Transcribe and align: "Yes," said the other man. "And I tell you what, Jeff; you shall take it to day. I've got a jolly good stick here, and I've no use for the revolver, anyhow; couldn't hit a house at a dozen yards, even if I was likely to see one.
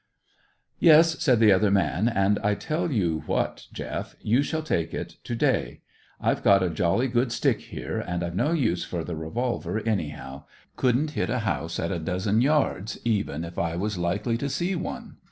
"Yes," 0.79 1.21
said 1.23 1.39
the 1.39 1.51
other 1.51 1.69
man. 1.69 2.07
"And 2.07 2.39
I 2.39 2.55
tell 2.55 2.91
you 2.91 3.21
what, 3.27 3.67
Jeff; 3.71 4.15
you 4.19 4.41
shall 4.41 4.63
take 4.63 4.95
it 4.95 5.17
to 5.23 5.35
day. 5.35 5.81
I've 6.19 6.41
got 6.41 6.63
a 6.63 6.71
jolly 6.71 7.07
good 7.07 7.31
stick 7.31 7.61
here, 7.61 7.99
and 7.99 8.23
I've 8.23 8.33
no 8.35 8.51
use 8.51 8.83
for 8.83 9.03
the 9.03 9.15
revolver, 9.15 9.77
anyhow; 9.77 10.45
couldn't 10.75 11.11
hit 11.11 11.29
a 11.29 11.37
house 11.45 11.77
at 11.77 11.91
a 11.91 11.99
dozen 11.99 12.41
yards, 12.41 12.97
even 13.05 13.43
if 13.45 13.59
I 13.59 13.75
was 13.75 13.95
likely 13.99 14.37
to 14.37 14.49
see 14.49 14.75
one. 14.75 15.17